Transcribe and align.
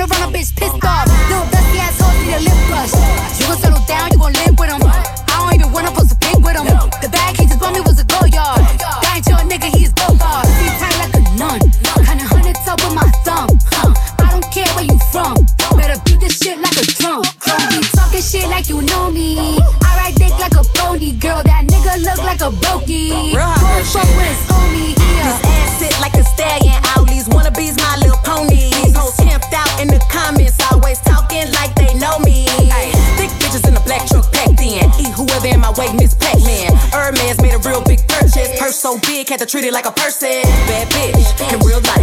I 0.00 0.08
around, 0.08 0.32
a 0.32 0.38
bitch 0.38 0.56
pissed 0.56 0.80
off. 0.80 1.04
Little 1.28 1.44
dusty 1.52 1.76
ass 1.76 2.00
hoes 2.00 2.16
need 2.24 2.32
a 2.32 2.40
lip 2.40 2.56
brush. 2.72 2.96
You 3.36 3.44
gon' 3.44 3.60
settle 3.60 3.84
down, 3.84 4.08
you 4.08 4.16
gon' 4.16 4.32
live 4.32 4.56
with 4.56 4.72
him. 4.72 4.80
I 4.80 5.04
don't 5.28 5.52
even 5.60 5.72
wanna 5.76 5.92
post 5.92 6.12
a 6.12 6.16
pic 6.16 6.40
with 6.40 6.56
him. 6.56 6.64
The 7.04 7.08
bag 7.12 7.36
he 7.36 7.44
just 7.44 7.60
bought 7.60 7.76
me 7.76 7.84
was 7.84 8.00
a 8.00 8.06
go 8.08 8.16
yard. 8.32 8.64
That 8.80 9.20
ain't 9.20 9.28
your 9.28 9.44
nigga, 9.44 9.68
he 9.68 9.84
is 9.84 9.92
go 9.92 10.16
hard. 10.16 10.48
He 10.56 10.72
tight 10.80 10.96
like 11.04 11.12
a 11.12 11.22
nun. 11.36 11.60
Kinda 12.00 12.24
hundred 12.32 12.56
top 12.64 12.80
with 12.80 12.96
my 12.96 13.04
thumb. 13.28 13.52
Huh. 13.76 13.92
I 14.24 14.32
don't 14.32 14.48
care 14.48 14.72
where 14.72 14.88
you 14.88 14.96
from. 15.12 15.36
Better 15.76 16.00
beat 16.08 16.24
this 16.24 16.40
shit 16.40 16.56
like 16.56 16.80
a 16.80 16.84
drum. 16.96 17.20
Don't 17.44 17.68
be 17.68 17.84
talking 17.92 18.24
shit 18.24 18.48
like 18.48 18.72
you 18.72 18.80
know 18.80 19.12
me. 19.12 19.60
I 19.84 20.08
ride 20.08 20.16
dick 20.16 20.32
like 20.40 20.56
a 20.56 20.64
pony. 20.80 21.12
Girl, 21.12 21.44
that 21.44 21.68
nigga 21.68 22.00
look 22.00 22.24
like 22.24 22.40
a 22.40 22.48
brokey. 22.48 23.36
Real 23.36 23.44
hot 23.44 23.84
fuck 23.84 24.08
with 24.16 24.32
his 24.32 24.49
they 31.90 31.98
know 31.98 32.18
me. 32.20 32.46
Ay, 32.70 32.90
thick 33.16 33.30
bitches 33.42 33.66
in 33.66 33.74
the 33.74 33.80
black 33.80 34.06
truck 34.06 34.30
packed 34.32 34.60
in. 34.60 34.86
Eat 35.00 35.12
whoever 35.14 35.46
in 35.46 35.60
my 35.60 35.72
way, 35.72 35.92
Miss 35.94 36.14
Pac-Man. 36.14 36.72
Hermes 36.92 37.40
made 37.42 37.54
a 37.54 37.58
real 37.58 37.82
big 37.82 38.06
purchase. 38.06 38.58
Purse 38.58 38.76
so 38.76 38.98
big, 39.06 39.28
had 39.28 39.40
to 39.40 39.46
treat 39.46 39.64
it 39.64 39.72
like 39.72 39.86
a 39.86 39.92
person. 39.92 40.42
Bad 40.68 40.88
bitch 40.88 41.52
in 41.52 41.58
real 41.66 41.80
life. 41.80 41.99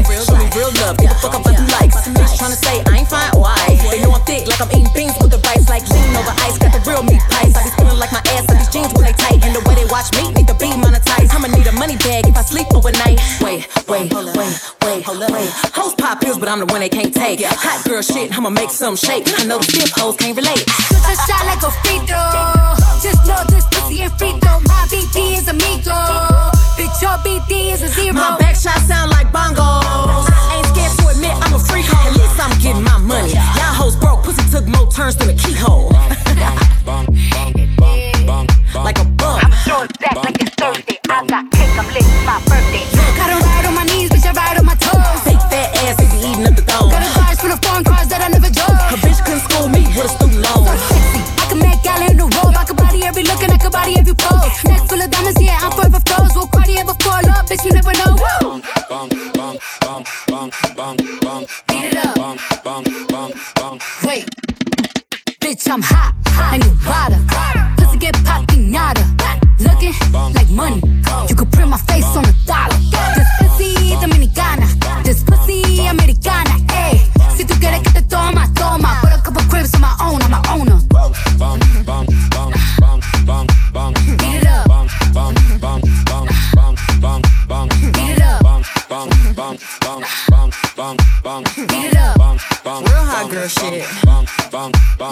Bag 12.68 12.74
if 12.74 12.74
I 12.74 12.78
overnight. 12.78 13.20
Wait, 13.42 13.68
wait, 13.88 14.14
wait, 14.14 15.08
wait, 15.08 15.32
wait. 15.32 15.50
Hoes 15.74 15.94
pop 15.96 16.22
pills, 16.22 16.38
but 16.38 16.50
I'm 16.50 16.60
the 16.60 16.66
one 16.66 16.82
they 16.82 16.90
can't 16.90 17.14
take. 17.14 17.42
Hot 17.44 17.86
girl 17.86 18.02
shit, 18.02 18.36
I'ma 18.36 18.50
make 18.50 18.70
some 18.70 18.96
shake. 18.96 19.28
I 19.40 19.46
know 19.46 19.58
the 19.60 19.66
stiff 19.66 19.92
hoes 19.92 20.16
can't 20.18 20.36
relate. 20.36 20.60
Shoot 20.60 21.04
a 21.04 21.16
shot 21.28 21.46
like 21.46 21.64
a 21.64 21.72
free 21.84 22.00
throw. 22.08 22.76
Just 23.02 23.26
know 23.28 23.44
this 23.50 23.66
pussy 23.72 24.02
ain't 24.02 24.14
free 24.18 24.40
throw. 24.40 24.60
My 24.68 24.88
BD 24.90 25.38
is 25.38 25.48
a 25.48 25.54
Migo. 25.54 25.96
Bitch, 26.78 27.02
your 27.02 27.18
BD 27.24 27.72
is 27.74 27.84
a 27.84 27.88
zero. 27.90 28.14
My 28.14 28.38
back 28.38 28.56
shot 28.56 28.80
sound 28.82 29.12
like 29.12 29.28
bongos. 29.32 30.28
Ain't 30.54 30.68
scared 30.74 30.92
to 31.00 31.08
admit 31.14 31.34
I'm 31.42 31.54
a 31.54 31.60
freak 31.60 31.86
hoe. 31.86 32.08
At 32.08 32.16
least 32.16 32.40
I'm 32.40 32.58
getting 32.60 32.84
my 32.84 32.98
money. 32.98 33.34
Y'all 33.34 33.76
hoes 33.76 33.96
broke, 33.96 34.24
pussy 34.24 34.44
took 34.52 34.66
more 34.68 34.90
turns 34.92 35.16
than 35.16 35.30
a 35.30 35.34
keyhole. 35.34 35.92
like 38.84 39.00
a 39.00 39.06
bum. 39.06 39.40
Short 39.66 39.98
back 40.00 40.16
like 40.16 40.42
it's 40.42 40.54
Thursday. 40.56 41.00
I 41.10 41.26
got 41.26 41.50
cake, 41.52 41.78
I'm 41.78 41.88
lit, 41.94 42.06
my 42.26 42.40
birthday. 42.46 42.57
Bang, 58.90 59.10
bang, 59.34 59.58
bang, 59.82 60.06
bang, 60.28 60.52
bang, 60.76 60.98
bang, 61.22 61.46
Beat 61.68 61.84
it 61.84 61.98
up. 61.98 62.16
bang, 62.16 62.38
bang, 62.64 62.84
bang, 63.10 63.32
bang. 63.56 63.80
Wait. 64.06 64.26
Bitch, 65.42 65.70
I'm 65.70 65.82
hot, 65.82 66.14
like 66.38 66.62
Nevada. 66.62 67.20
Pussy 67.78 67.98
get 67.98 68.16
popping 68.24 68.72
nada. 68.72 69.04
Looking 69.60 69.94
like 70.34 70.50
money. 70.50 70.82
You 71.28 71.36
could 71.36 71.52
print 71.52 71.70
my 71.70 71.78
face 71.78 72.06
on 72.06 72.10
a 72.10 72.14
dollar. 72.14 72.17
Real 92.68 92.84
hot 92.84 93.32
girl 93.32 93.48
shit. 93.48 93.86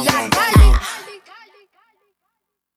Yeah, 0.03 1.04